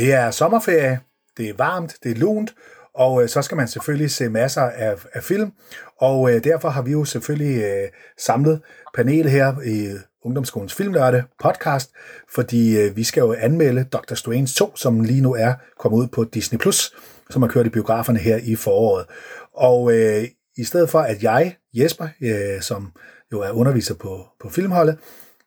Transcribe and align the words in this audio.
Det 0.00 0.12
er 0.12 0.30
sommerferie, 0.30 1.00
det 1.36 1.48
er 1.48 1.54
varmt, 1.56 1.96
det 2.02 2.10
er 2.10 2.14
lunt, 2.14 2.54
og 2.94 3.22
øh, 3.22 3.28
så 3.28 3.42
skal 3.42 3.56
man 3.56 3.68
selvfølgelig 3.68 4.10
se 4.10 4.28
masser 4.28 4.62
af, 4.62 4.96
af 5.12 5.22
film, 5.22 5.52
og 6.00 6.32
øh, 6.32 6.44
derfor 6.44 6.68
har 6.68 6.82
vi 6.82 6.90
jo 6.90 7.04
selvfølgelig 7.04 7.62
øh, 7.62 7.88
samlet 8.18 8.60
panel 8.94 9.28
her 9.28 9.60
i 9.60 9.92
Ungdomsskolens 10.24 10.74
Filmnørde 10.74 11.24
podcast, 11.42 11.92
fordi 12.34 12.78
øh, 12.78 12.96
vi 12.96 13.04
skal 13.04 13.20
jo 13.20 13.34
anmelde 13.38 13.84
Dr. 13.84 14.14
Strange 14.14 14.46
2, 14.46 14.76
som 14.76 15.00
lige 15.00 15.20
nu 15.20 15.34
er 15.34 15.54
kommet 15.78 15.98
ud 15.98 16.06
på 16.06 16.24
Disney+, 16.24 16.58
Plus, 16.58 16.92
som 17.30 17.42
har 17.42 17.48
kørt 17.48 17.66
i 17.66 17.70
biograferne 17.70 18.18
her 18.18 18.36
i 18.36 18.56
foråret. 18.56 19.06
Og 19.54 19.92
øh, 19.92 20.24
i 20.56 20.64
stedet 20.64 20.90
for 20.90 21.00
at 21.00 21.22
jeg, 21.22 21.56
Jesper, 21.74 22.08
øh, 22.22 22.60
som 22.60 22.92
jo 23.32 23.40
er 23.40 23.50
underviser 23.50 23.94
på, 23.94 24.26
på 24.42 24.48
filmholdet, 24.48 24.98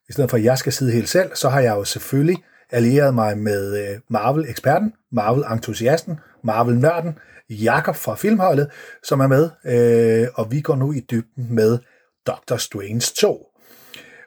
i 0.09 0.13
stedet 0.13 0.30
for 0.30 0.38
at 0.38 0.44
jeg 0.44 0.58
skal 0.58 0.73
sidde 0.73 0.91
helt 0.91 1.09
selv, 1.09 1.35
så 1.35 1.49
har 1.49 1.59
jeg 1.59 1.72
jo 1.72 1.83
selvfølgelig 1.83 2.38
allieret 2.70 3.13
mig 3.13 3.38
med 3.38 3.90
øh, 3.90 4.02
Marvel-eksperten, 4.08 4.94
Marvel-entusiasten, 5.12 6.20
Marvel-nørden, 6.44 7.20
Jakob 7.49 7.95
fra 7.95 8.16
filmholdet, 8.16 8.72
som 9.03 9.20
er 9.20 9.27
med, 9.27 9.50
øh, 9.66 10.28
og 10.36 10.52
vi 10.52 10.61
går 10.61 10.75
nu 10.75 10.92
i 10.92 11.00
dybden 11.00 11.55
med 11.55 11.80
Doctor 12.28 12.58
Strange 12.58 13.14
2. 13.16 13.59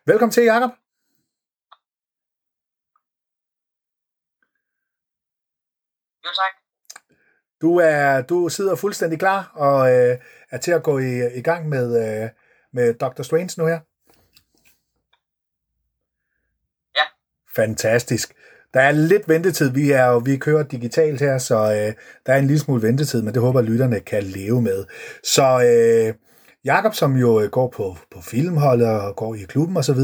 Velkommen 0.07 0.33
til, 0.33 0.45
Jakob. 0.45 0.71
Jo, 6.25 6.31
tak. 6.41 6.55
Du, 7.61 7.77
er, 7.77 8.23
du 8.23 8.49
sidder 8.49 8.77
fuldstændig 8.77 9.19
klar 9.19 9.53
og 9.55 9.93
øh, 9.93 10.19
er 10.51 10.59
til 10.59 10.73
at 10.73 10.83
gå 10.83 10.99
i, 10.99 11.39
i 11.39 11.43
gang 11.43 11.69
med, 11.69 11.87
øh, 12.25 12.31
med 12.73 12.95
Doctor 12.95 13.23
Strange 13.23 13.55
nu 13.59 13.67
her? 13.67 13.81
Ja. 16.97 17.05
Fantastisk. 17.57 18.35
Der 18.75 18.81
er 18.81 18.91
lidt 18.93 19.29
ventetid. 19.29 19.71
Vi 19.71 19.91
er 19.91 20.07
jo, 20.07 20.19
vi 20.19 20.37
kører 20.37 20.63
digitalt 20.63 21.21
her, 21.21 21.39
så 21.39 21.55
øh, 21.55 21.95
der 22.27 22.33
er 22.33 22.39
en 22.39 22.47
lille 22.47 22.61
smule 22.61 22.83
ventetid, 22.83 23.23
men 23.23 23.35
det 23.35 23.43
håber 23.43 23.61
lytterne 23.63 24.01
kan 24.01 24.23
leve 24.23 24.63
med. 24.63 24.85
Så 25.23 25.47
øh, 25.69 26.15
Jakob, 26.65 26.95
som 26.95 27.17
jo 27.17 27.41
øh, 27.41 27.51
går 27.51 27.69
på, 27.69 27.97
på 28.11 28.21
filmholdet 28.21 28.89
og 28.89 29.17
går 29.17 29.35
i 29.35 29.43
klubben 29.49 29.77
osv., 29.77 30.03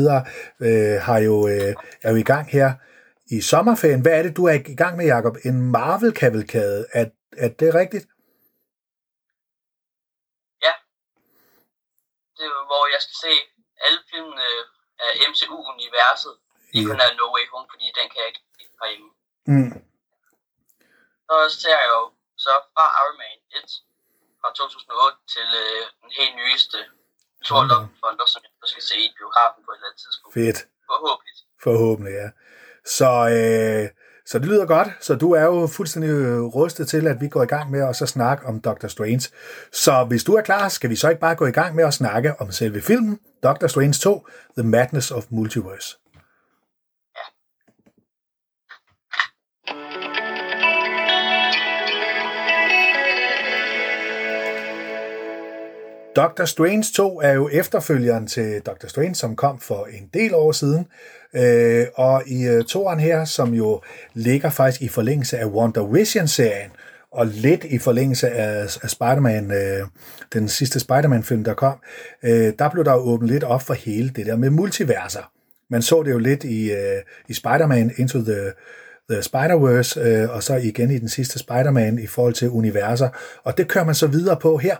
øh, 0.61 1.01
har 1.07 1.19
jo, 1.19 1.49
øh, 1.49 1.75
er 2.03 2.11
jo 2.11 2.17
i 2.17 2.23
gang 2.23 2.47
her 2.49 2.73
i 3.31 3.41
sommerferien. 3.41 4.03
Hvad 4.03 4.13
er 4.19 4.23
det, 4.23 4.37
du 4.37 4.45
er 4.45 4.53
i 4.53 4.77
gang 4.83 4.97
med, 4.97 5.07
Jakob? 5.07 5.37
En 5.45 5.71
Marvel-kavalkade. 5.71 6.87
Er, 6.93 7.07
er 7.37 7.49
det 7.49 7.75
rigtigt? 7.75 8.07
Ja. 10.67 10.75
Det 12.37 12.45
er 12.49 12.67
hvor 12.71 12.85
jeg 12.95 13.01
skal 13.05 13.17
se 13.25 13.33
alle 13.85 14.01
filmene 14.11 14.47
af 15.07 15.11
MCU-universet. 15.31 16.35
Ikke 16.75 16.91
kun 16.91 17.01
af 17.07 17.13
No 17.21 17.27
Way 17.35 17.45
Home, 17.53 17.69
fordi 17.73 17.87
den 17.99 18.07
kan 18.11 18.19
jeg 18.23 18.29
ikke 18.33 18.43
herhjemme. 18.83 19.11
Mm. 19.53 19.73
Så 21.29 21.37
ser 21.63 21.77
jeg 21.83 21.89
jo 21.97 22.03
så 22.45 22.53
fra 22.75 22.85
Iron 23.01 23.17
Man 23.23 23.39
1 23.59 23.71
fra 24.41 24.49
2008 24.61 25.19
til 25.35 25.49
øh, 25.65 25.83
den 26.03 26.11
helt 26.19 26.35
nyeste 26.43 26.79
Thor 27.47 27.63
Love 27.71 27.85
and 27.87 27.97
Thunder, 28.03 28.27
som 28.33 28.41
jeg 28.45 28.69
skal 28.73 28.85
se 28.91 28.97
i 29.07 29.11
biografen 29.19 29.61
på 29.65 29.71
et 29.73 29.77
eller 29.77 29.89
andet 29.89 30.01
tidspunkt. 30.05 30.33
Fedt. 30.39 30.59
Forhåbentlig. 30.91 31.35
Forhåbentlig, 31.67 32.15
ja. 32.23 32.29
Så, 32.99 33.11
øh, 33.37 33.85
så 34.31 34.39
det 34.39 34.47
lyder 34.53 34.67
godt. 34.67 34.89
Så 35.01 35.13
du 35.15 35.29
er 35.33 35.45
jo 35.53 35.69
fuldstændig 35.77 36.13
rustet 36.59 36.89
til, 36.89 37.07
at 37.07 37.21
vi 37.21 37.29
går 37.29 37.43
i 37.43 37.53
gang 37.55 37.71
med 37.71 37.89
at 37.89 37.97
så 37.97 38.07
snakke 38.07 38.47
om 38.47 38.61
Doctor 38.61 38.89
Strange. 38.89 39.25
Så 39.73 40.05
hvis 40.09 40.25
du 40.25 40.33
er 40.35 40.43
klar, 40.43 40.69
skal 40.69 40.91
vi 40.91 40.97
så 40.97 41.09
ikke 41.09 41.21
bare 41.21 41.35
gå 41.35 41.47
i 41.47 41.57
gang 41.61 41.75
med 41.75 41.85
at 41.85 41.95
snakke 41.95 42.35
om 42.41 42.53
selve 42.53 42.83
filmen, 42.83 43.21
Doctor 43.43 43.67
Strange 43.67 43.93
2, 43.93 44.27
The 44.59 44.67
Madness 44.69 45.11
of 45.11 45.25
Multiverse. 45.31 46.02
Doctor 56.17 56.45
Strange 56.45 56.85
2 56.95 57.21
er 57.21 57.33
jo 57.33 57.49
efterfølgeren 57.53 58.27
til 58.27 58.61
Doctor 58.61 58.89
Strange, 58.89 59.15
som 59.15 59.37
kom 59.37 59.61
for 59.61 59.89
en 59.93 60.11
del 60.15 60.35
år 60.35 60.53
siden. 60.53 60.87
Øh, 61.35 61.87
og 61.95 62.23
i 62.27 62.47
øh, 62.47 62.65
toren 62.65 63.01
her, 63.01 63.25
som 63.25 63.55
jo 63.55 63.81
ligger 64.15 64.51
faktisk 64.51 64.83
i 64.83 64.89
forlængelse 64.89 65.39
af 65.39 65.47
Wonder 65.47 65.87
Vision-serien, 65.87 66.71
og 67.13 67.27
lidt 67.27 67.65
i 67.65 67.79
forlængelse 67.79 68.31
af, 68.31 68.79
af 68.83 68.91
Spider-Man, 68.91 69.51
øh, 69.51 69.87
den 70.33 70.49
sidste 70.49 70.81
Spider-Man-film, 70.81 71.45
der 71.45 71.55
kom, 71.55 71.75
øh, 72.23 72.53
der 72.59 72.71
blev 72.71 72.85
der 72.85 72.95
åbnet 72.95 73.31
lidt 73.31 73.45
op 73.45 73.63
for 73.63 73.75
hele 73.75 74.11
det 74.11 74.27
der 74.27 74.37
med 74.37 74.51
multiverser. 74.51 75.33
Man 75.71 75.83
så 75.83 76.03
det 76.03 76.11
jo 76.11 76.19
lidt 76.19 76.45
i, 76.45 76.73
øh, 76.73 77.03
i 77.29 77.35
Spider-Man 77.35 77.93
Into 77.97 78.19
the, 78.19 78.53
the 79.11 79.21
Spider-Verse, 79.21 80.01
øh, 80.01 80.31
og 80.31 80.43
så 80.43 80.57
igen 80.57 80.91
i 80.91 80.99
den 80.99 81.09
sidste 81.09 81.39
Spider-Man 81.39 81.99
i 81.99 82.07
forhold 82.07 82.35
til 82.35 82.51
universer. 82.51 83.09
Og 83.45 83.59
det 83.59 83.69
kører 83.69 83.85
man 83.85 83.95
så 83.95 84.07
videre 84.07 84.37
på 84.37 84.57
her. 84.57 84.77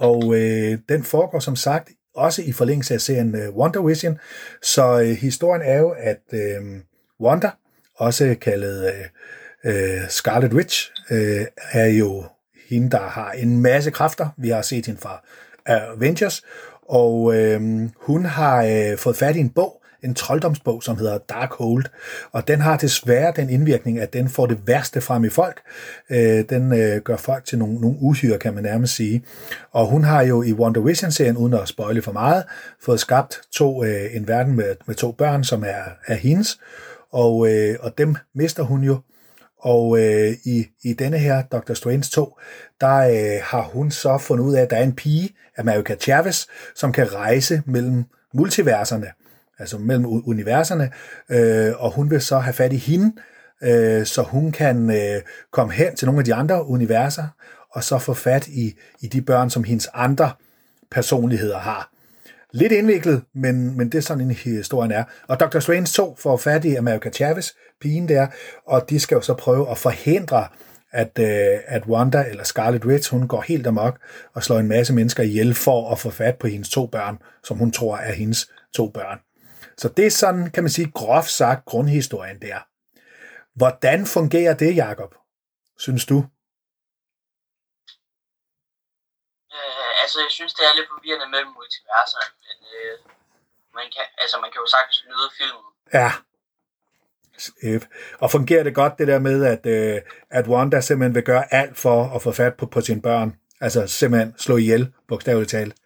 Og 0.00 0.34
øh, 0.34 0.78
den 0.88 1.04
foregår 1.04 1.38
som 1.38 1.56
sagt 1.56 1.90
også 2.14 2.42
i 2.42 2.52
forlængelse 2.52 2.94
af 2.94 3.00
serien 3.00 3.34
øh, 3.34 3.56
Wonder 3.56 3.82
Vision. 3.82 4.18
Så 4.62 5.00
øh, 5.00 5.08
historien 5.08 5.62
er 5.62 5.78
jo, 5.78 5.94
at 5.98 6.22
øh, 6.32 6.80
Wanda, 7.20 7.50
også 7.96 8.36
kaldet 8.40 8.92
øh, 9.64 9.94
øh, 9.98 10.08
Scarlet 10.08 10.52
Witch, 10.52 10.90
øh, 11.10 11.46
er 11.72 11.86
jo 11.86 12.24
hende, 12.68 12.90
der 12.90 13.00
har 13.00 13.32
en 13.32 13.62
masse 13.62 13.90
kræfter. 13.90 14.28
Vi 14.36 14.48
har 14.48 14.62
set 14.62 14.86
hende 14.86 15.00
fra 15.00 15.22
Avengers, 15.66 16.42
og 16.88 17.36
øh, 17.36 17.88
hun 17.96 18.24
har 18.24 18.64
øh, 18.64 18.98
fået 18.98 19.16
fat 19.16 19.36
i 19.36 19.40
en 19.40 19.50
bog, 19.50 19.79
en 20.04 20.14
trolddomsbog, 20.14 20.82
som 20.82 20.96
hedder 20.96 21.18
Darkhold, 21.18 21.84
og 22.32 22.48
den 22.48 22.60
har 22.60 22.76
desværre 22.76 23.32
den 23.36 23.50
indvirkning, 23.50 23.98
at 23.98 24.12
den 24.12 24.28
får 24.28 24.46
det 24.46 24.58
værste 24.66 25.00
frem 25.00 25.24
i 25.24 25.28
folk. 25.28 25.60
Øh, 26.10 26.44
den 26.48 26.72
øh, 26.72 27.00
gør 27.00 27.16
folk 27.16 27.44
til 27.44 27.58
nogle, 27.58 27.80
nogle 27.80 27.96
uhyre, 28.00 28.38
kan 28.38 28.54
man 28.54 28.62
nærmest 28.62 28.94
sige. 28.94 29.24
Og 29.72 29.86
hun 29.86 30.04
har 30.04 30.22
jo 30.22 30.42
i 30.42 30.52
Wonder 30.52 30.80
Vision-serien, 30.80 31.36
uden 31.36 31.54
at 31.54 31.68
spoile 31.68 32.02
for 32.02 32.12
meget, 32.12 32.44
fået 32.84 33.00
skabt 33.00 33.40
to, 33.52 33.84
øh, 33.84 34.16
en 34.16 34.28
verden 34.28 34.56
med, 34.56 34.74
med 34.86 34.94
to 34.94 35.12
børn, 35.12 35.44
som 35.44 35.64
er, 35.64 35.84
er 36.06 36.14
hendes, 36.14 36.58
og, 37.12 37.52
øh, 37.52 37.76
og 37.80 37.98
dem 37.98 38.16
mister 38.34 38.62
hun 38.62 38.82
jo. 38.82 38.98
Og 39.62 39.98
øh, 39.98 40.32
i, 40.44 40.66
i 40.84 40.92
denne 40.92 41.18
her 41.18 41.42
Dr. 41.42 41.74
Strange 41.74 42.02
2, 42.02 42.38
der 42.80 42.96
øh, 42.96 43.42
har 43.42 43.62
hun 43.62 43.90
så 43.90 44.18
fundet 44.18 44.44
ud 44.44 44.54
af, 44.54 44.62
at 44.62 44.70
der 44.70 44.76
er 44.76 44.82
en 44.82 44.92
pige, 44.92 45.30
America 45.58 45.94
Chavez, 45.94 46.46
som 46.74 46.92
kan 46.92 47.14
rejse 47.14 47.62
mellem 47.66 48.04
multiverserne 48.34 49.06
altså 49.60 49.78
mellem 49.78 50.06
universerne, 50.06 50.90
øh, 51.28 51.72
og 51.78 51.90
hun 51.90 52.10
vil 52.10 52.20
så 52.20 52.38
have 52.38 52.54
fat 52.54 52.72
i 52.72 52.76
hende, 52.76 53.12
øh, 53.62 54.06
så 54.06 54.22
hun 54.22 54.52
kan 54.52 54.90
øh, 54.90 55.22
komme 55.50 55.72
hen 55.72 55.96
til 55.96 56.06
nogle 56.06 56.18
af 56.18 56.24
de 56.24 56.34
andre 56.34 56.66
universer, 56.66 57.26
og 57.72 57.84
så 57.84 57.98
få 57.98 58.14
fat 58.14 58.48
i, 58.48 58.74
i 59.00 59.06
de 59.06 59.22
børn, 59.22 59.50
som 59.50 59.64
hendes 59.64 59.88
andre 59.94 60.30
personligheder 60.90 61.58
har. 61.58 61.90
Lidt 62.52 62.72
indviklet, 62.72 63.22
men, 63.34 63.76
men 63.76 63.92
det 63.92 63.98
er 63.98 64.02
sådan 64.02 64.24
en 64.24 64.30
historien 64.30 64.92
er. 64.92 65.04
Og 65.28 65.40
Dr. 65.40 65.58
Strange 65.58 65.86
2 65.86 66.16
får 66.18 66.36
fat 66.36 66.64
i 66.64 66.74
America 66.74 67.10
Chavez, 67.10 67.50
pigen 67.80 68.08
der, 68.08 68.26
og 68.66 68.90
de 68.90 69.00
skal 69.00 69.14
jo 69.14 69.20
så 69.20 69.34
prøve 69.34 69.70
at 69.70 69.78
forhindre, 69.78 70.46
at, 70.92 71.18
øh, 71.18 71.58
at 71.66 71.86
Wanda 71.86 72.24
eller 72.28 72.44
Scarlet 72.44 72.84
Witch, 72.84 73.10
hun 73.10 73.28
går 73.28 73.40
helt 73.40 73.66
amok 73.66 73.98
og 74.34 74.42
slår 74.42 74.58
en 74.58 74.68
masse 74.68 74.94
mennesker 74.94 75.22
ihjel 75.22 75.54
for 75.54 75.92
at 75.92 75.98
få 75.98 76.10
fat 76.10 76.36
på 76.36 76.46
hendes 76.46 76.68
to 76.68 76.86
børn, 76.86 77.18
som 77.44 77.58
hun 77.58 77.72
tror 77.72 77.96
er 77.96 78.12
hendes 78.12 78.48
to 78.74 78.88
børn. 78.88 79.18
Så 79.76 79.88
det 79.88 80.06
er 80.06 80.10
sådan, 80.10 80.50
kan 80.50 80.62
man 80.62 80.70
sige, 80.70 80.92
groft 80.94 81.30
sagt 81.30 81.64
grundhistorien 81.64 82.42
der. 82.42 82.58
Hvordan 83.54 84.06
fungerer 84.06 84.54
det, 84.54 84.76
Jakob? 84.76 85.14
Synes 85.78 86.06
du? 86.06 86.18
Øh, 89.56 89.92
altså, 90.02 90.18
jeg 90.26 90.30
synes, 90.30 90.54
det 90.54 90.64
er 90.68 90.76
lidt 90.78 90.88
forvirrende 90.94 91.28
mellem 91.34 91.52
multiverser, 91.58 92.22
men 92.44 92.56
øh, 92.74 92.94
man, 93.74 93.86
kan, 93.94 94.04
altså, 94.22 94.36
man 94.40 94.50
kan 94.52 94.60
jo 94.64 94.68
sagtens 94.76 95.04
nyde 95.10 95.28
filmen. 95.38 95.66
Ja. 95.98 96.10
Og 98.18 98.30
fungerer 98.30 98.62
det 98.62 98.74
godt, 98.74 98.98
det 98.98 99.08
der 99.08 99.18
med, 99.18 99.44
at, 99.44 99.66
øh, 99.66 100.02
at 100.30 100.48
Wanda 100.48 100.80
simpelthen 100.80 101.14
vil 101.14 101.22
gøre 101.22 101.54
alt 101.54 101.78
for 101.78 102.14
at 102.14 102.22
få 102.22 102.32
fat 102.32 102.56
på, 102.56 102.66
på 102.66 102.80
sine 102.80 103.02
børn? 103.02 103.36
Altså 103.60 103.86
simpelthen 103.86 104.34
slå 104.38 104.56
ihjel, 104.56 104.92
bogstaveligt 105.08 105.50
talt. 105.50 105.76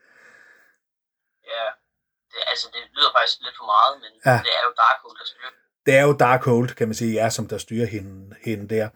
Altså 2.55 2.67
det 2.75 2.83
lyder 2.97 3.11
faktisk 3.17 3.37
lidt 3.47 3.56
for 3.61 3.69
meget, 3.75 3.95
men 4.03 4.12
ja. 4.29 4.37
det 4.47 4.53
er 4.59 4.62
jo 4.67 4.73
Darkhold, 4.83 5.17
der 5.21 5.27
styrer 5.33 5.53
det 5.87 5.95
er 6.01 6.05
jo 6.09 6.12
Darkhold, 6.25 6.69
kan 6.79 6.89
man 6.89 6.95
sige, 6.95 7.12
ja, 7.21 7.31
som 7.31 7.49
der 7.49 7.59
styrer 7.59 7.87
hende, 7.87 8.37
hende 8.47 8.65
der. 8.75 8.87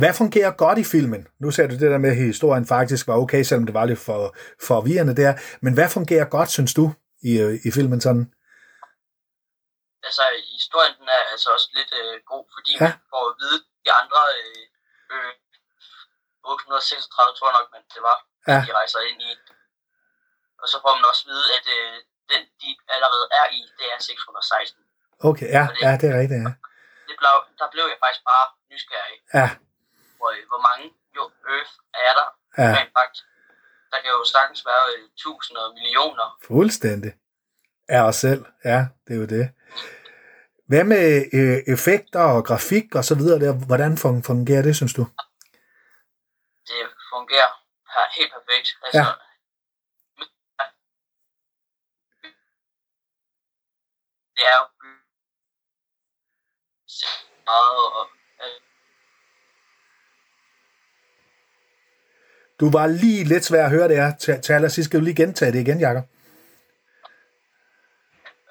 Hvad 0.00 0.14
fungerer 0.14 0.52
godt 0.64 0.78
i 0.78 0.84
filmen? 0.94 1.22
Nu 1.42 1.50
ser 1.50 1.66
du 1.66 1.74
det 1.74 1.90
der 1.92 1.98
med, 2.04 2.10
at 2.10 2.16
historien 2.32 2.66
faktisk 2.66 3.06
var 3.10 3.16
okay, 3.24 3.42
selvom 3.42 3.66
det 3.66 3.74
var 3.74 3.84
lidt 3.84 4.02
for 4.08 4.20
forvirrende 4.70 5.16
der. 5.22 5.32
Men 5.64 5.74
hvad 5.74 5.88
fungerer 5.96 6.26
godt, 6.36 6.50
synes 6.56 6.74
du, 6.80 6.84
i, 7.30 7.32
i 7.68 7.70
filmen 7.76 8.00
sådan? 8.06 8.24
Altså, 10.08 10.24
historien 10.56 10.94
den 11.00 11.08
er 11.16 11.22
altså 11.32 11.48
også 11.56 11.68
lidt 11.78 11.92
øh, 12.00 12.14
god, 12.32 12.44
fordi 12.56 12.72
ja. 12.80 12.88
man 12.90 13.00
får 13.12 13.24
at 13.30 13.34
vide 13.42 13.58
de 13.84 13.90
andre 14.00 14.20
øh, 14.40 14.64
øh, 15.14 15.32
836, 16.44 17.34
tror 17.36 17.48
jeg 17.48 17.56
nok, 17.58 17.68
men 17.74 17.82
det 17.94 18.02
var, 18.08 18.18
ja. 18.50 18.58
de 18.66 18.72
rejser 18.80 19.00
ind 19.10 19.20
i. 19.30 19.32
Og 20.62 20.66
så 20.72 20.76
får 20.82 20.92
man 20.96 21.04
også 21.10 21.22
at 21.24 21.30
vide, 21.32 21.46
at 21.56 21.66
øh, 21.78 21.96
den, 22.30 22.42
de 22.60 22.68
allerede 22.94 23.26
er 23.40 23.46
i, 23.58 23.60
det 23.78 23.86
er 23.94 23.98
616. 23.98 24.82
Okay, 25.28 25.48
ja, 25.56 25.64
det, 25.70 25.80
ja, 25.86 25.92
det 26.00 26.06
er 26.12 26.16
rigtigt, 26.20 26.42
ja. 26.46 26.52
Det 27.08 27.16
blev, 27.20 27.34
der 27.60 27.68
blev 27.74 27.84
jeg 27.92 27.98
faktisk 28.02 28.24
bare 28.32 28.46
nysgerrig. 28.70 29.18
Ja. 29.38 29.48
Hvor, 30.18 30.30
øh, 30.36 30.42
hvor 30.50 30.60
mange 30.68 30.84
jo, 31.16 31.22
Earth 31.52 31.74
er 32.08 32.12
der 32.18 32.28
ja. 32.62 32.70
rent 32.78 32.92
faktisk. 33.00 33.24
Der 33.92 33.98
kan 34.02 34.10
jo 34.16 34.24
sagtens 34.36 34.60
være 34.70 34.84
øh, 34.94 35.04
tusinder 35.22 35.62
og 35.68 35.72
millioner. 35.78 36.26
Fuldstændig. 36.46 37.12
Af 37.88 38.00
os 38.08 38.16
selv, 38.16 38.42
ja, 38.64 38.78
det 39.04 39.12
er 39.14 39.20
jo 39.24 39.26
det. 39.36 39.44
Hvad 40.68 40.84
med 40.84 41.06
øh, 41.38 41.74
effekter 41.74 42.24
og 42.34 42.44
grafik 42.44 42.94
og 42.94 43.04
så 43.04 43.14
videre 43.14 43.40
der? 43.44 43.52
Hvordan 43.66 43.92
fungerer 44.28 44.62
det, 44.62 44.76
synes 44.76 44.94
du? 44.94 45.04
Det 46.70 46.80
fungerer 47.12 47.50
helt 48.18 48.32
perfekt. 48.36 48.68
Altså, 48.84 49.00
ja. 49.00 49.23
Det 54.36 54.44
er 54.52 54.56
jo 54.60 54.66
meget 57.44 57.76
og, 57.98 58.08
Du 62.60 62.66
var 62.70 62.86
lige 62.86 63.24
lidt 63.24 63.44
svær 63.44 63.64
at 63.64 63.70
høre 63.70 63.88
det 63.88 63.96
her. 63.96 64.10
Til 64.44 64.52
allersidst 64.52 64.88
skal 64.88 65.00
du 65.00 65.04
lige 65.04 65.20
gentage 65.22 65.52
det 65.52 65.60
igen, 65.60 65.80
Jakob. 65.86 66.04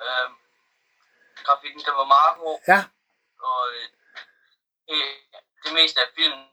Øhm, 0.05 0.33
grafikken, 1.45 1.81
der 1.87 1.95
var 2.01 2.07
meget 2.15 2.33
god. 2.43 2.57
Ja. 2.71 2.79
Og 3.49 3.61
øh, 3.73 3.87
det 5.63 5.71
meste 5.79 5.97
af 6.05 6.09
filmen, 6.17 6.45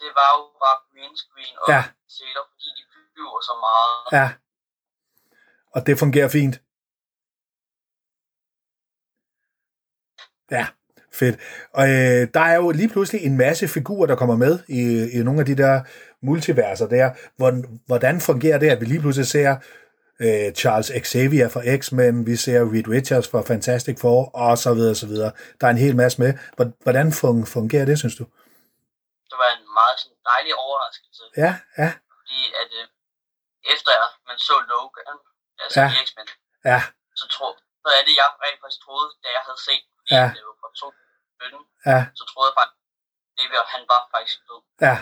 det 0.00 0.10
var 0.18 0.28
jo 0.36 0.42
bare 0.64 0.78
green 0.90 1.14
screen 1.22 1.54
og 1.62 1.66
ja. 1.74 1.82
sætter, 2.16 2.44
fordi 2.50 2.68
de 2.78 2.82
flyver 2.92 3.40
så 3.48 3.54
meget. 3.66 3.96
Ja. 4.18 4.26
Og 5.74 5.80
det 5.86 5.98
fungerer 6.02 6.28
fint. 6.38 6.56
Ja, 10.52 10.66
fedt. 11.12 11.36
Og 11.72 11.84
øh, 11.88 12.28
der 12.34 12.40
er 12.40 12.54
jo 12.54 12.70
lige 12.70 12.88
pludselig 12.88 13.26
en 13.26 13.36
masse 13.36 13.68
figurer, 13.68 14.06
der 14.06 14.16
kommer 14.16 14.36
med 14.36 14.58
i, 14.68 14.82
i 15.18 15.22
nogle 15.22 15.40
af 15.40 15.46
de 15.46 15.56
der 15.56 15.74
multiverser 16.22 16.86
der. 16.86 17.10
Hvordan, 17.36 17.80
hvordan 17.86 18.20
fungerer 18.20 18.58
det, 18.58 18.70
at 18.70 18.80
vi 18.80 18.86
lige 18.86 19.00
pludselig 19.00 19.26
ser 19.26 19.50
øh, 20.24 20.48
Charles 20.60 20.90
Xavier 21.06 21.48
fra 21.54 21.62
X-Men, 21.78 22.26
vi 22.26 22.36
ser 22.36 22.60
Reed 22.72 22.88
Richards 22.96 23.28
fra 23.28 23.40
Fantastic 23.50 23.98
Four, 24.00 24.20
og 24.44 24.58
så 24.64 24.70
videre, 24.74 24.94
så 24.94 25.06
videre. 25.12 25.32
Der 25.60 25.66
er 25.66 25.70
en 25.70 25.84
hel 25.86 25.96
masse 25.96 26.16
med. 26.22 26.30
Hvordan 26.84 27.06
fungerer 27.56 27.86
det, 27.90 27.98
synes 27.98 28.16
du? 28.20 28.24
Det 29.30 29.36
var 29.42 29.50
en 29.58 29.66
meget 29.78 29.96
sådan, 30.02 30.18
dejlig 30.32 30.52
overraskelse. 30.64 31.24
Ja, 31.44 31.52
ja. 31.82 31.90
Fordi 32.18 32.40
at 32.62 32.70
øh, 32.80 32.86
efter 33.74 33.92
man 34.28 34.38
så 34.48 34.56
Logan, 34.70 35.16
altså 35.62 35.80
ja. 35.82 35.88
X-Men, 36.06 36.28
ja. 36.70 36.80
så, 37.20 37.26
tro, 37.34 37.46
så 37.82 37.88
er 37.98 38.02
det, 38.08 38.14
jeg 38.20 38.28
rent 38.44 38.58
faktisk 38.62 38.82
troede, 38.86 39.08
da 39.22 39.28
jeg 39.36 39.42
havde 39.48 39.60
set, 39.68 39.84
ja. 40.10 40.24
det 40.36 40.42
var 40.48 40.56
fra 40.62 40.68
2017, 40.76 41.58
ja. 41.90 41.98
så 42.18 42.24
troede 42.30 42.48
jeg 42.50 42.56
faktisk, 42.60 43.52
at 43.62 43.68
han 43.74 43.82
var 43.92 44.00
faktisk 44.14 44.36
død. 44.48 44.60
Ja. 44.86 44.96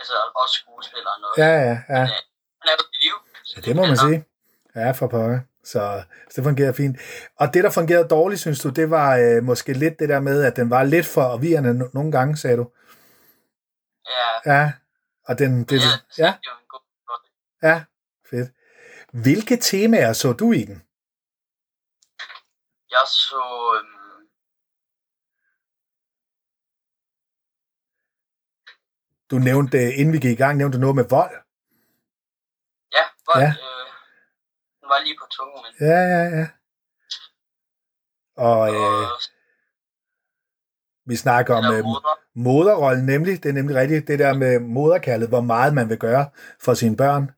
Altså 0.00 0.14
også 0.42 0.54
skuespiller 0.60 1.10
og 1.14 1.20
noget. 1.24 1.34
Ja, 1.42 1.50
ja, 1.68 1.74
ja. 1.94 2.02
Men, 2.04 2.14
øh, 2.16 2.22
han 2.60 2.66
er 2.72 2.76
på 2.82 2.86
liv, 3.02 3.16
Ja, 3.56 3.60
det 3.60 3.76
må 3.76 3.82
man 3.86 3.98
sige. 4.06 4.18
Ja, 4.74 4.90
for 4.90 5.06
pokker. 5.06 5.40
Så, 5.64 6.02
så 6.30 6.34
det 6.36 6.44
fungerer 6.44 6.72
fint. 6.72 6.96
Og 7.40 7.54
det, 7.54 7.64
der 7.64 7.70
fungerede 7.70 8.08
dårligt, 8.08 8.40
synes 8.40 8.60
du, 8.60 8.68
det 8.68 8.90
var 8.90 9.16
øh, 9.16 9.42
måske 9.42 9.72
lidt 9.72 9.98
det 9.98 10.08
der 10.08 10.20
med, 10.20 10.44
at 10.44 10.56
den 10.56 10.70
var 10.70 10.82
lidt 10.82 11.06
for 11.06 11.22
forvirrende 11.22 11.90
nogle 11.94 12.12
gange, 12.12 12.36
sagde 12.36 12.56
du. 12.56 12.70
Ja. 14.08 14.52
Ja, 14.52 14.72
og 15.28 15.38
den... 15.38 15.64
Det, 15.64 15.80
ja, 16.18 16.24
ja. 16.24 16.34
Ja, 17.62 17.84
fedt. 18.30 18.50
Hvilke 19.12 19.56
temaer 19.56 20.12
så 20.12 20.32
du 20.32 20.52
i 20.52 20.64
den? 20.64 20.82
Jeg 22.94 23.04
så... 23.06 23.42
Øhm... 23.76 24.28
Du 29.30 29.36
nævnte, 29.38 29.94
inden 29.94 30.12
vi 30.12 30.18
gik 30.18 30.32
i 30.38 30.42
gang, 30.42 30.58
nævnte 30.58 30.76
du 30.76 30.80
noget 30.80 30.96
med 30.96 31.08
vold. 31.10 31.42
Var, 33.26 33.40
ja. 33.40 33.48
Øh, 33.48 33.86
den 34.80 34.88
var 34.88 35.04
lige 35.04 35.16
på 35.20 35.26
tungen, 35.30 35.64
men... 35.64 35.88
Ja, 35.88 36.00
ja, 36.14 36.22
ja. 36.38 36.46
Og, 38.36 38.74
øh, 38.74 39.08
vi 41.06 41.16
snakker 41.16 41.54
om 41.54 41.64
øh, 41.64 41.84
moder. 41.84 42.18
moderrollen, 42.34 43.06
nemlig. 43.06 43.42
Det 43.42 43.48
er 43.48 43.52
nemlig 43.52 43.76
rigtigt. 43.76 44.08
Det 44.08 44.18
der 44.18 44.34
med 44.34 44.60
moderkaldet, 44.60 45.28
hvor 45.28 45.40
meget 45.40 45.74
man 45.74 45.88
vil 45.88 45.98
gøre 45.98 46.30
for 46.60 46.74
sine 46.74 46.96
børn. 46.96 47.30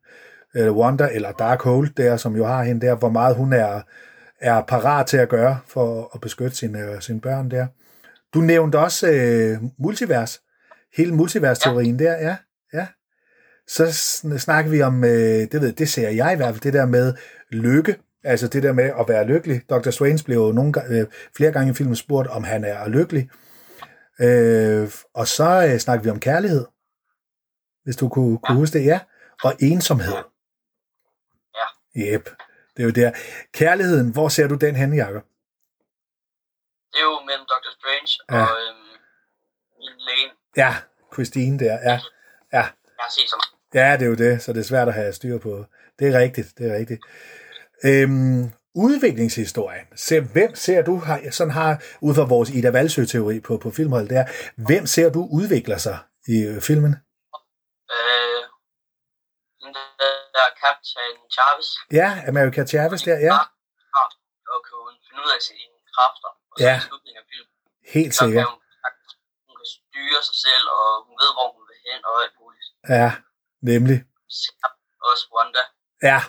Øh, 0.55 0.77
Wanda, 0.77 1.09
eller 1.11 1.31
Darkhold, 1.31 1.89
der, 1.93 2.17
som 2.17 2.35
jo 2.35 2.45
har 2.45 2.63
hende 2.63 2.87
der, 2.87 2.95
hvor 2.95 3.09
meget 3.09 3.35
hun 3.35 3.53
er, 3.53 3.81
er 4.41 4.61
parat 4.61 5.07
til 5.07 5.17
at 5.17 5.29
gøre 5.29 5.59
for 5.67 6.11
at 6.13 6.21
beskytte 6.21 6.57
sine, 6.57 7.01
sine 7.01 7.21
børn 7.21 7.51
der. 7.51 7.67
Du 8.33 8.39
nævnte 8.39 8.79
også 8.79 9.07
øh, 9.11 9.57
multivers. 9.77 10.41
Hele 10.97 11.15
multivers-teorien 11.15 11.99
ja. 11.99 12.05
der, 12.05 12.13
ja. 12.13 12.37
ja 12.73 12.87
så 13.67 13.91
snakker 14.37 14.71
vi 14.71 14.81
om, 14.81 15.03
øh, 15.03 15.11
det 15.51 15.61
ved 15.61 15.71
det 15.73 15.89
ser 15.89 16.09
jeg 16.09 16.33
i 16.33 16.35
hvert 16.35 16.53
fald, 16.53 16.61
det 16.61 16.73
der 16.73 16.85
med 16.85 17.13
lykke, 17.49 17.97
altså 18.23 18.47
det 18.47 18.63
der 18.63 18.73
med 18.73 18.83
at 18.99 19.05
være 19.07 19.27
lykkelig. 19.27 19.61
Dr. 19.69 19.89
Strange 19.89 20.23
blev 20.25 20.37
jo 20.37 20.51
nogle, 20.51 20.73
øh, 20.89 21.05
flere 21.35 21.51
gange 21.51 21.71
i 21.71 21.73
filmen 21.73 21.95
spurgt, 21.95 22.27
om 22.27 22.43
han 22.43 22.63
er 22.63 22.87
lykkelig. 22.87 23.29
Øh, 24.19 24.89
og 25.13 25.27
så 25.27 25.67
øh, 25.71 25.79
snakker 25.79 26.03
vi 26.03 26.09
om 26.09 26.19
kærlighed, 26.19 26.65
hvis 27.83 27.95
du 27.95 28.09
kunne, 28.09 28.37
kunne 28.37 28.57
huske 28.57 28.79
det, 28.79 28.85
ja. 28.85 28.99
Og 29.43 29.53
ensomhed. 29.59 30.15
Ja. 31.55 32.13
Jep, 32.13 32.29
det 32.77 32.83
er 32.83 32.87
jo 32.87 32.91
der. 32.91 33.11
Kærligheden, 33.53 34.11
hvor 34.13 34.27
ser 34.27 34.47
du 34.47 34.55
den 34.55 34.75
henne, 34.75 34.95
Jacob? 34.95 35.23
Det 36.91 36.99
er 36.99 37.03
jo 37.03 37.19
mellem 37.29 37.45
Dr. 37.45 37.71
Strange 37.77 38.11
ja. 38.31 38.43
og 38.43 38.49
øhm, 38.61 38.95
læge. 40.07 40.29
Ja, 40.57 40.75
Christine 41.13 41.59
der, 41.59 41.73
ja. 41.73 41.99
Ja. 42.53 42.65
Jeg 42.97 43.03
har 43.05 43.11
set 43.11 43.29
så 43.29 43.35
meget. 43.39 43.55
Ja, 43.73 43.97
det 43.97 44.05
er 44.05 44.09
jo 44.09 44.15
det, 44.15 44.41
så 44.41 44.53
det 44.53 44.59
er 44.59 44.63
svært 44.63 44.87
at 44.87 44.93
have 44.93 45.13
styr 45.13 45.37
på. 45.37 45.65
Det 45.99 46.07
er 46.07 46.19
rigtigt, 46.19 46.57
det 46.57 46.71
er 46.71 46.75
rigtigt. 46.75 47.01
Øhm, 47.85 48.51
udviklingshistorien. 48.75 49.85
Se, 49.95 50.19
hvem 50.19 50.55
ser 50.55 50.81
du, 50.81 50.95
har, 50.97 51.21
sådan 51.31 51.51
har, 51.51 51.83
ud 52.01 52.15
fra 52.15 52.23
vores 52.23 52.49
Ida 52.49 52.69
Valsø-teori 52.69 53.39
på, 53.39 53.57
på 53.57 53.71
filmholdet 53.71 54.09
der, 54.09 54.25
hvem 54.55 54.85
ser 54.85 55.09
du 55.09 55.27
udvikler 55.31 55.77
sig 55.77 55.97
i 56.27 56.37
øh, 56.41 56.61
filmen? 56.61 56.95
Øh, 57.95 58.24
der 60.35 60.45
Captain 60.63 61.15
Chavez. 61.35 61.69
Ja, 61.99 62.09
America 62.31 62.61
Chavez 62.71 63.01
der, 63.09 63.17
ja. 63.27 63.33
Og 64.53 64.59
kunne 64.69 64.93
finde 65.05 65.21
ud 65.25 65.31
af 65.37 65.41
sine 65.49 65.75
kræfter. 65.93 66.31
Og 66.51 66.57
ja. 66.67 66.75
slutningen 66.87 67.19
af 67.23 67.25
filmen. 67.31 67.53
Helt 67.95 68.13
sikkert. 68.19 68.45
Hun, 68.51 68.59
hun 69.47 69.55
kan 69.59 69.69
styre 69.77 70.21
sig 70.29 70.37
selv, 70.47 70.65
og 70.79 70.89
hun 71.05 71.15
ved, 71.21 71.31
hvor 71.37 71.47
hun 71.55 71.63
vil 71.69 71.79
hen, 71.87 71.99
og 72.09 72.13
alt 72.23 72.35
muligt. 72.41 72.67
Ja, 72.97 73.09
Nemlig. 73.71 73.97
Også 75.09 75.25
Wanda. 75.35 75.63
Ja. 76.09 76.19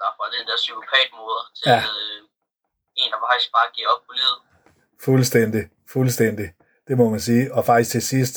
Der 0.00 0.10
fra 0.18 0.26
den 0.36 0.44
der 0.48 0.56
psykopatmoder 0.56 1.44
til 1.56 1.70
ja. 1.70 1.78
øh, 1.78 2.20
en, 3.00 3.10
der 3.12 3.18
faktisk 3.26 3.52
bare 3.52 3.68
giver 3.74 3.88
op 3.94 4.02
på 4.06 4.12
livet. 4.20 4.38
Fuldstændig. 5.04 5.62
Fuldstændig. 5.94 6.48
Det 6.88 6.96
må 6.96 7.10
man 7.10 7.20
sige. 7.20 7.54
Og 7.54 7.64
faktisk 7.64 7.90
til 7.90 8.02
sidst 8.02 8.34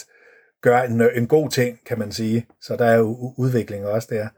gør 0.62 0.82
en, 0.82 1.02
en 1.02 1.28
god 1.28 1.50
ting, 1.50 1.86
kan 1.86 2.00
man 2.00 2.12
sige. 2.12 2.48
Så 2.62 2.76
der 2.76 2.86
er 2.86 2.98
jo 2.98 3.34
udvikling 3.38 3.88
også 3.88 4.08
der. 4.12 4.30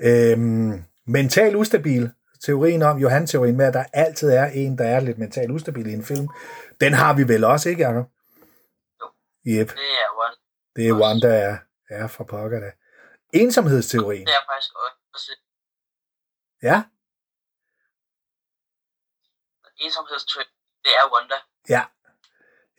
Øhm, 0.00 0.84
mental 1.06 1.56
ustabil. 1.56 2.10
Teorien 2.44 2.82
om, 2.82 2.98
Johan-teorien 2.98 3.56
med, 3.56 3.66
at 3.66 3.74
der 3.74 3.84
altid 3.92 4.30
er 4.30 4.46
en, 4.46 4.78
der 4.78 4.84
er 4.84 5.00
lidt 5.00 5.18
mental 5.18 5.50
ustabil 5.50 5.86
i 5.86 5.92
en 5.92 6.04
film. 6.04 6.28
Den 6.80 6.92
har 6.92 7.12
vi 7.14 7.28
vel 7.28 7.44
også, 7.44 7.68
ikke, 7.68 7.82
Jacob? 7.82 8.06
Yep. 9.46 9.68
Det 9.68 9.90
er 10.02 10.10
Wanda. 10.18 10.36
Det 10.76 10.88
er 10.88 10.92
Wanda, 10.92 11.28
ja. 11.28 11.56
Ja, 11.90 12.06
for 12.06 12.24
pokker 12.24 12.60
da. 12.60 12.70
Ensomhedsteorien. 13.32 14.26
Det 14.26 14.32
er 14.32 14.52
faktisk 14.52 14.72
også. 15.14 15.32
Ja? 16.62 16.82
Ensomhedsteorien, 19.80 20.50
det 20.84 20.92
er 21.00 21.12
Wanda. 21.14 21.34
Ja, 21.68 21.82